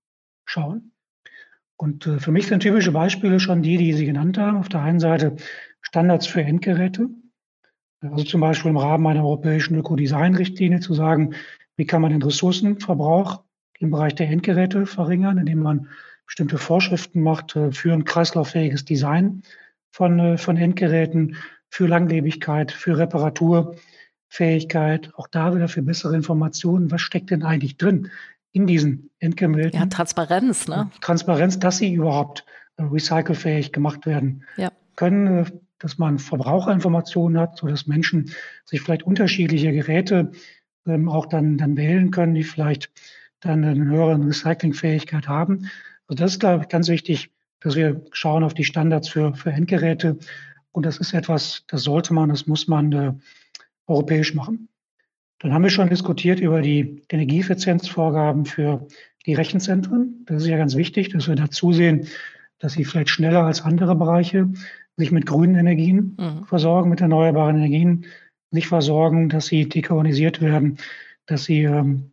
[0.44, 0.91] schauen.
[1.76, 4.58] Und äh, für mich sind typische Beispiele schon die, die Sie genannt haben.
[4.58, 5.36] Auf der einen Seite
[5.80, 7.08] Standards für Endgeräte.
[8.00, 11.34] Also zum Beispiel im Rahmen einer europäischen Ökodesign-Richtlinie zu sagen,
[11.76, 13.42] wie kann man den Ressourcenverbrauch
[13.78, 15.88] im Bereich der Endgeräte verringern, indem man
[16.26, 19.42] bestimmte Vorschriften macht äh, für ein kreislauffähiges Design
[19.90, 21.36] von, äh, von Endgeräten,
[21.68, 28.10] für Langlebigkeit, für Reparaturfähigkeit, auch da wieder für bessere Informationen, was steckt denn eigentlich drin
[28.52, 29.78] in diesen Endgeräten.
[29.78, 30.90] Ja, Transparenz, ne?
[31.00, 32.44] Transparenz, dass sie überhaupt
[32.76, 34.70] äh, recycelfähig gemacht werden ja.
[34.96, 38.30] können, äh, dass man Verbraucherinformationen hat, sodass Menschen
[38.64, 40.30] sich vielleicht unterschiedliche Geräte
[40.86, 42.90] ähm, auch dann, dann wählen können, die vielleicht
[43.40, 45.70] dann eine höhere Recyclingfähigkeit haben.
[46.06, 49.50] Also das ist, glaube ich, ganz wichtig, dass wir schauen auf die Standards für, für
[49.50, 50.18] Endgeräte.
[50.70, 53.12] Und das ist etwas, das sollte man, das muss man äh,
[53.86, 54.68] europäisch machen.
[55.42, 58.86] Dann haben wir schon diskutiert über die Energieeffizienzvorgaben für
[59.26, 60.24] die Rechenzentren.
[60.26, 62.06] Das ist ja ganz wichtig, dass wir da zusehen,
[62.60, 64.48] dass sie vielleicht schneller als andere Bereiche
[64.96, 66.44] sich mit grünen Energien mhm.
[66.44, 68.06] versorgen, mit erneuerbaren Energien
[68.52, 70.78] sich versorgen, dass sie dekarbonisiert werden,
[71.26, 72.11] dass sie ähm,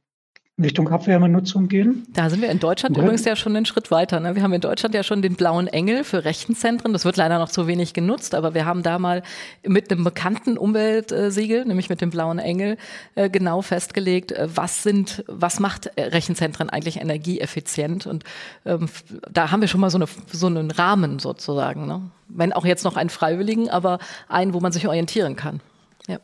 [0.60, 2.06] Richtung Abwärmenutzung gehen.
[2.14, 3.04] Da sind wir in Deutschland ja.
[3.04, 4.20] übrigens ja schon einen Schritt weiter.
[4.20, 4.36] Ne?
[4.36, 6.94] Wir haben in Deutschland ja schon den blauen Engel für Rechenzentren.
[6.94, 9.24] Das wird leider noch zu wenig genutzt, aber wir haben da mal
[9.64, 12.78] mit einem bekannten Umweltsiegel, nämlich mit dem blauen Engel,
[13.16, 18.06] äh, genau festgelegt, äh, was sind, was macht Rechenzentren eigentlich energieeffizient?
[18.06, 18.24] Und
[18.66, 18.90] ähm,
[19.32, 21.88] da haben wir schon mal so, eine, so einen Rahmen sozusagen.
[21.88, 22.02] Ne?
[22.28, 25.62] Wenn auch jetzt noch einen freiwilligen, aber einen, wo man sich orientieren kann.
[26.08, 26.20] Ja,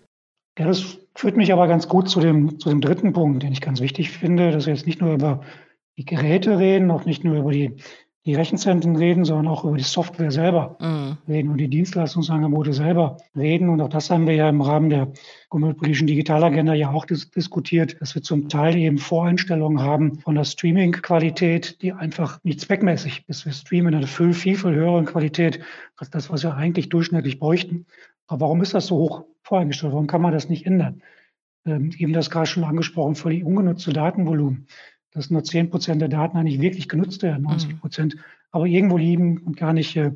[0.55, 3.79] das führt mich aber ganz gut zu dem, zu dem dritten Punkt, den ich ganz
[3.79, 5.41] wichtig finde, dass wir jetzt nicht nur über
[5.97, 7.77] die Geräte reden, auch nicht nur über die,
[8.25, 11.17] die Rechenzentren reden, sondern auch über die Software selber mhm.
[11.27, 13.69] reden und die Dienstleistungsangebote selber reden.
[13.69, 15.13] Und auch das haben wir ja im Rahmen der
[15.49, 20.43] umweltpolitischen Digitalagenda ja auch dis diskutiert, dass wir zum Teil eben Voreinstellungen haben von der
[20.43, 23.45] Streaming-Qualität, die einfach nicht zweckmäßig ist.
[23.45, 25.59] Wir streamen in einer viel, viel, viel höheren Qualität
[25.95, 27.85] als das, was wir eigentlich durchschnittlich bräuchten.
[28.27, 29.93] Aber warum ist das so hoch voreingestellt?
[29.93, 31.01] Warum kann man das nicht ändern?
[31.65, 34.67] Ähm, eben das gerade schon angesprochen, völlig ungenutzte Datenvolumen,
[35.11, 37.79] dass nur 10 Prozent der Daten eigentlich wirklich genutzt werden, 90 mhm.
[37.79, 38.19] Prozent, mhm.
[38.51, 40.11] aber irgendwo liegen und gar nicht, äh,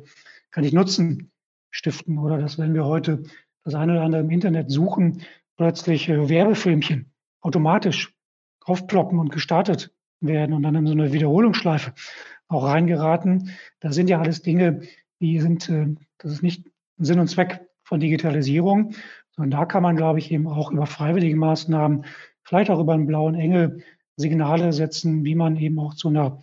[0.50, 1.30] gar nicht Nutzen
[1.70, 2.18] stiften.
[2.18, 3.22] Oder dass, wenn wir heute
[3.64, 5.22] das eine oder andere im Internet suchen,
[5.56, 8.14] plötzlich äh, Werbefilmchen automatisch
[8.64, 11.92] aufploppen und gestartet werden und dann in so eine Wiederholungsschleife
[12.48, 13.50] auch reingeraten.
[13.80, 14.82] Das sind ja alles Dinge,
[15.20, 18.94] die sind, äh, das ist nicht Sinn und Zweck von Digitalisierung.
[19.40, 22.04] Und da kann man, glaube ich, eben auch über freiwillige Maßnahmen,
[22.42, 23.82] vielleicht auch über einen blauen Engel
[24.16, 26.40] Signale setzen, wie man eben auch zu einer,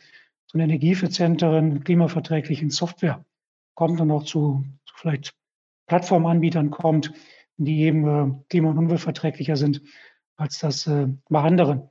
[0.48, 3.24] zu einer energieeffizienteren, klimaverträglichen Software
[3.76, 5.36] kommt und auch zu, zu vielleicht
[5.88, 7.14] Plattformanbietern kommt,
[7.58, 9.82] die eben äh, klima- und umweltverträglicher sind,
[10.36, 11.90] als das äh, bei anderen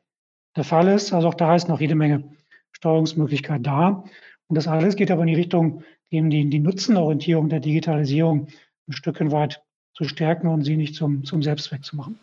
[0.56, 1.12] der Fall ist.
[1.12, 2.24] Also auch da ist noch jede Menge
[2.72, 4.04] Steuerungsmöglichkeit da.
[4.48, 8.48] Und das alles geht aber in die Richtung, eben die, die Nutzenorientierung der Digitalisierung
[8.88, 9.62] ein Stückchen weit
[9.96, 12.18] zu stärken und sie nicht zum, zum Selbstzweck zu machen.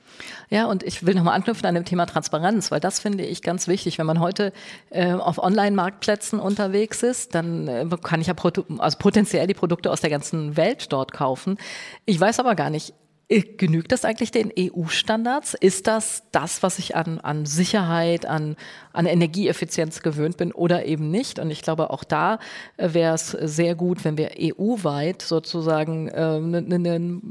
[0.49, 3.67] Ja, und ich will nochmal anknüpfen an dem Thema Transparenz, weil das finde ich ganz
[3.67, 3.97] wichtig.
[3.97, 4.53] Wenn man heute
[4.91, 8.35] äh, auf Online-Marktplätzen unterwegs ist, dann äh, kann ich ja
[8.77, 11.57] also potenziell die Produkte aus der ganzen Welt dort kaufen.
[12.05, 12.93] Ich weiß aber gar nicht,
[13.29, 15.55] äh, Genügt das eigentlich den EU-Standards?
[15.55, 18.55] Ist das das, was ich an, an Sicherheit, an,
[18.93, 21.39] an Energieeffizienz gewöhnt bin oder eben nicht?
[21.39, 22.39] Und ich glaube, auch da
[22.77, 27.21] äh, wäre es sehr gut, wenn wir EU-weit sozusagen eine äh, ne, ne,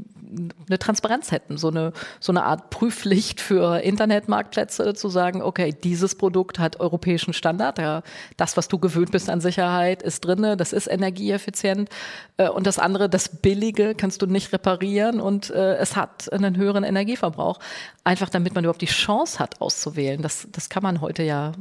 [0.69, 6.15] ne Transparenz hätten, so eine, so eine Art Prüfpflicht für Internetmarktplätze, zu sagen, okay, dieses
[6.15, 8.03] Produkt hat europäischen Standard, ja,
[8.37, 11.89] das, was du gewöhnt bist an Sicherheit, ist drinne, das ist energieeffizient
[12.37, 16.57] äh, und das andere, das Billige, kannst du nicht reparieren und äh, es hat einen
[16.57, 17.59] höheren Energieverbrauch,
[18.03, 20.21] einfach damit man überhaupt die Chance hat, auszuwählen.
[20.21, 21.52] Das, das kann man heute ja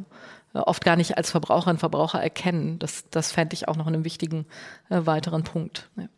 [0.53, 2.79] oft gar nicht als Verbraucherin, Verbraucher erkennen.
[2.79, 4.47] Das, das fände ich auch noch einen wichtigen
[4.91, 5.89] äh, weiteren Punkt.
[5.97, 6.09] Ja.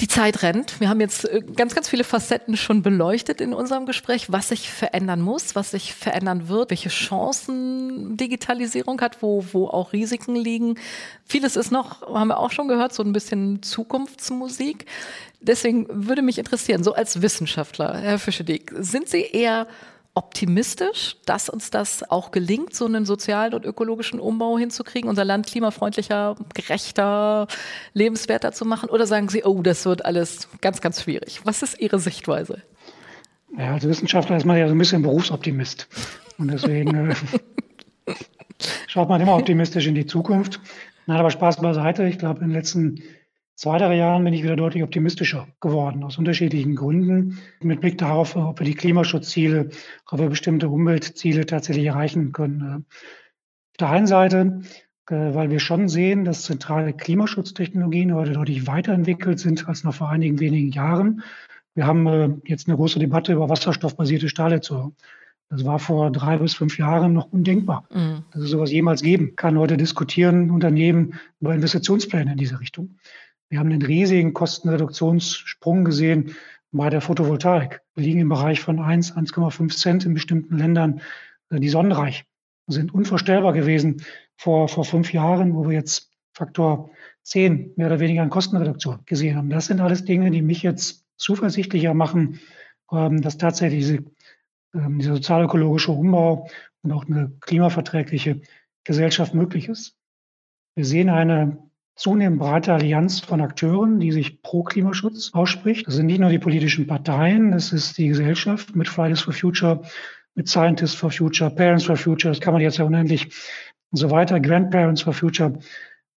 [0.00, 0.80] Die Zeit rennt.
[0.80, 4.68] Wir haben jetzt äh, ganz, ganz viele Facetten schon beleuchtet in unserem Gespräch, was sich
[4.68, 10.76] verändern muss, was sich verändern wird, welche Chancen Digitalisierung hat, wo, wo auch Risiken liegen.
[11.24, 14.86] Vieles ist noch, haben wir auch schon gehört, so ein bisschen Zukunftsmusik.
[15.40, 19.68] Deswegen würde mich interessieren, so als Wissenschaftler, Herr Fischedick, sind Sie eher
[20.14, 25.46] optimistisch, dass uns das auch gelingt, so einen sozialen und ökologischen Umbau hinzukriegen, unser Land
[25.46, 27.46] klimafreundlicher, gerechter,
[27.94, 28.90] lebenswerter zu machen?
[28.90, 31.40] Oder sagen Sie, oh, das wird alles ganz, ganz schwierig?
[31.44, 32.62] Was ist Ihre Sichtweise?
[33.56, 35.88] Ja, als Wissenschaftler ist man ja so ein bisschen Berufsoptimist.
[36.38, 37.14] Und deswegen äh,
[38.86, 40.60] schaut man immer optimistisch in die Zukunft.
[41.06, 42.04] Nein, aber Spaß beiseite.
[42.04, 43.02] Ich glaube, in den letzten
[43.54, 47.38] zwei, drei Jahren bin ich wieder deutlich optimistischer geworden, aus unterschiedlichen Gründen.
[47.60, 49.70] Mit Blick darauf, ob wir die Klimaschutzziele,
[50.10, 52.86] ob wir bestimmte Umweltziele tatsächlich erreichen können.
[53.72, 54.62] Auf der einen Seite,
[55.08, 60.08] äh, weil wir schon sehen, dass zentrale Klimaschutztechnologien heute deutlich weiterentwickelt sind als noch vor
[60.08, 61.22] einigen wenigen Jahren.
[61.74, 64.94] Wir haben äh, jetzt eine große Debatte über wasserstoffbasierte Stahlerzeugung.
[65.48, 68.24] Das war vor drei bis fünf Jahren noch undenkbar, mhm.
[68.32, 69.58] dass es sowas jemals geben kann.
[69.58, 72.96] Heute diskutieren Unternehmen über Investitionspläne in diese Richtung.
[73.52, 76.36] Wir haben einen riesigen Kostenreduktionssprung gesehen
[76.70, 77.82] bei der Photovoltaik.
[77.94, 81.02] Wir liegen im Bereich von 1, 1,5 Cent in bestimmten Ländern,
[81.50, 82.24] äh, die sonnenreich
[82.66, 84.06] sind unvorstellbar gewesen
[84.38, 86.88] vor, vor fünf Jahren, wo wir jetzt Faktor
[87.24, 89.50] 10 mehr oder weniger an Kostenreduktion gesehen haben.
[89.50, 92.40] Das sind alles Dinge, die mich jetzt zuversichtlicher machen,
[92.90, 93.98] ähm, dass tatsächlich diese,
[94.72, 96.48] ähm, dieser sozialökologische Umbau
[96.80, 98.40] und auch eine klimaverträgliche
[98.84, 99.94] Gesellschaft möglich ist.
[100.74, 105.86] Wir sehen eine zunehmend breite Allianz von Akteuren, die sich pro Klimaschutz ausspricht.
[105.86, 109.82] Das sind nicht nur die politischen Parteien, das ist die Gesellschaft mit Fridays for Future,
[110.34, 113.26] mit Scientists for Future, Parents for Future, das kann man jetzt ja unendlich
[113.90, 115.58] und so weiter, Grandparents for Future,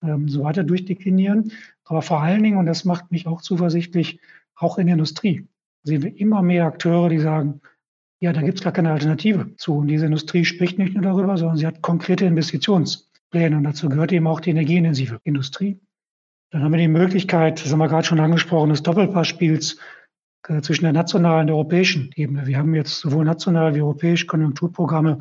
[0.03, 1.53] ähm, so weiter durchdeklinieren.
[1.85, 4.21] Aber vor allen Dingen, und das macht mich auch zuversichtlich,
[4.55, 5.49] auch in der Industrie
[5.83, 7.61] sehen wir immer mehr Akteure, die sagen,
[8.21, 9.75] ja, da gibt es gar keine Alternative zu.
[9.79, 13.57] Und diese Industrie spricht nicht nur darüber, sondern sie hat konkrete Investitions- Pläne.
[13.57, 15.81] Und dazu gehört eben auch die energieintensive Industrie.
[16.53, 19.77] Dann haben wir die Möglichkeit, das haben wir gerade schon angesprochen, des Doppelpassspiels
[20.49, 22.47] äh, zwischen der nationalen und der europäischen Ebene.
[22.47, 25.19] Wir haben jetzt sowohl national wie europäisch Konjunkturprogramme,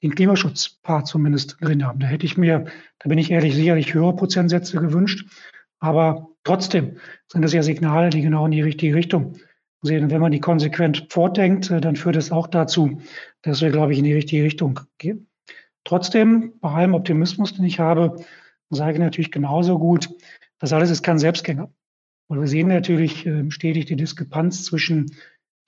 [0.00, 1.98] den Klimaschutzpart zumindest drin haben.
[1.98, 2.66] Da hätte ich mir,
[3.00, 5.28] da bin ich ehrlich, sicherlich höhere Prozentsätze gewünscht.
[5.80, 9.38] Aber trotzdem sind das ja Signale, die genau in die richtige Richtung
[9.82, 10.04] sehen.
[10.04, 13.00] Und wenn man die konsequent fortdenkt, äh, dann führt es auch dazu,
[13.42, 15.26] dass wir, glaube ich, in die richtige Richtung gehen.
[15.86, 18.16] Trotzdem, bei allem Optimismus, den ich habe,
[18.70, 20.10] sage ich natürlich genauso gut,
[20.58, 21.70] das alles ist kein Selbstgänger.
[22.26, 25.12] Und wir sehen natürlich äh, stetig die Diskrepanz zwischen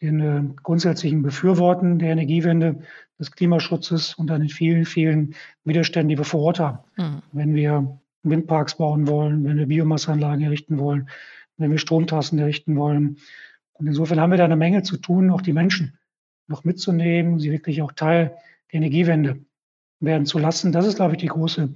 [0.00, 2.82] den äh, grundsätzlichen Befürworten der Energiewende,
[3.18, 6.78] des Klimaschutzes und dann den vielen, vielen Widerständen, die wir vor Ort haben.
[6.96, 7.22] Mhm.
[7.32, 11.08] Wenn wir Windparks bauen wollen, wenn wir Biomasseanlagen errichten wollen,
[11.56, 13.18] wenn wir Stromtrassen errichten wollen.
[13.72, 15.98] Und insofern haben wir da eine Menge zu tun, auch die Menschen
[16.46, 18.36] noch mitzunehmen, sie wirklich auch Teil
[18.72, 19.40] der Energiewende
[20.00, 20.72] werden zu lassen.
[20.72, 21.74] Das ist, glaube ich, die große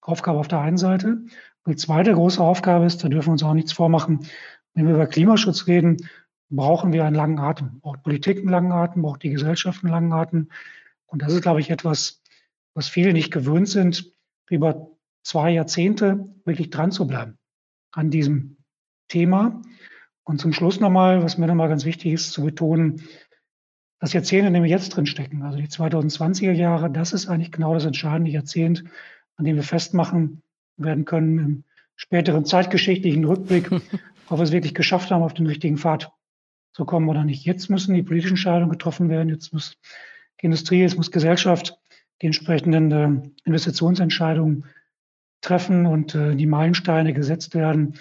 [0.00, 1.18] Aufgabe auf der einen Seite.
[1.66, 4.26] Die zweite große Aufgabe ist, da dürfen wir uns auch nichts vormachen,
[4.74, 6.08] wenn wir über Klimaschutz reden,
[6.50, 7.80] brauchen wir einen langen Atem.
[7.80, 10.50] Braucht Politik einen langen Atem, braucht die Gesellschaft einen langen Atem.
[11.06, 12.22] Und das ist, glaube ich, etwas,
[12.74, 14.12] was viele nicht gewöhnt sind,
[14.50, 14.90] über
[15.22, 17.38] zwei Jahrzehnte wirklich dran zu bleiben
[17.92, 18.56] an diesem
[19.08, 19.62] Thema.
[20.24, 23.02] Und zum Schluss nochmal, was mir nochmal ganz wichtig ist zu betonen,
[24.04, 27.52] das Jahrzehnt, in dem wir jetzt drin stecken, also die 2020er Jahre, das ist eigentlich
[27.52, 28.84] genau das entscheidende Jahrzehnt,
[29.36, 30.42] an dem wir festmachen
[30.76, 31.64] werden können im
[31.96, 33.70] späteren zeitgeschichtlichen Rückblick,
[34.28, 36.12] ob wir es wirklich geschafft haben, auf den richtigen Pfad
[36.74, 37.46] zu kommen oder nicht.
[37.46, 39.78] Jetzt müssen die politischen Entscheidungen getroffen werden, jetzt muss
[40.42, 41.78] die Industrie, jetzt muss Gesellschaft
[42.20, 44.66] die entsprechenden äh, Investitionsentscheidungen
[45.40, 47.94] treffen und äh, die Meilensteine gesetzt werden.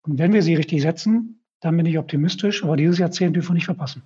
[0.00, 3.54] Und wenn wir sie richtig setzen, dann bin ich optimistisch, aber dieses Jahrzehnt dürfen wir
[3.56, 4.02] nicht verpassen.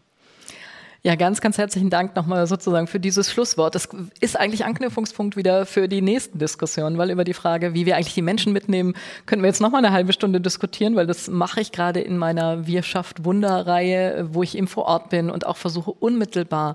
[1.07, 3.75] Ja, ganz, ganz herzlichen Dank nochmal sozusagen für dieses Schlusswort.
[3.75, 3.91] Das
[4.21, 8.15] ist eigentlich Anknüpfungspunkt wieder für die nächsten Diskussionen, weil über die Frage, wie wir eigentlich
[8.15, 8.95] die Menschen mitnehmen,
[9.27, 12.67] können wir jetzt nochmal eine halbe Stunde diskutieren, weil das mache ich gerade in meiner
[12.67, 16.75] Wir schafft Wunder-Reihe, wo ich eben vor Ort bin und auch versuche unmittelbar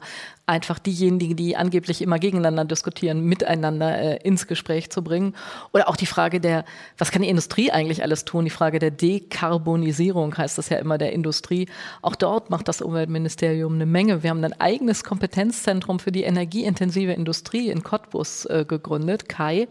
[0.50, 5.36] einfach diejenigen, die angeblich immer gegeneinander diskutieren, miteinander äh, ins Gespräch zu bringen.
[5.74, 6.66] Oder auch die Frage der,
[6.98, 8.46] was kann die Industrie eigentlich alles tun?
[8.46, 11.70] Die Frage der Dekarbonisierung heißt das ja immer der Industrie.
[12.02, 14.24] Auch dort macht das Umweltministerium eine Menge.
[14.24, 19.68] Wir haben ein eigenes Kompetenzzentrum für die energieintensive Industrie in Cottbus äh, gegründet, Kai,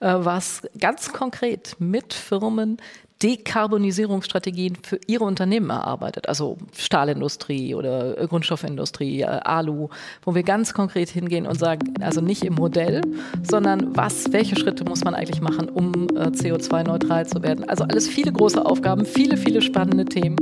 [0.00, 2.78] äh, was ganz konkret mit Firmen
[3.22, 9.88] Dekarbonisierungsstrategien für ihre Unternehmen erarbeitet, also Stahlindustrie oder Grundstoffindustrie, äh, Alu,
[10.22, 13.00] wo wir ganz konkret hingehen und sagen, also nicht im Modell,
[13.42, 17.66] sondern was, welche Schritte muss man eigentlich machen, um äh, CO2-neutral zu werden.
[17.68, 20.36] Also alles viele große Aufgaben, viele, viele spannende Themen.